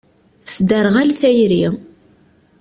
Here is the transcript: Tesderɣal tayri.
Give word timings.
Tesderɣal 0.45 1.09
tayri. 1.19 1.65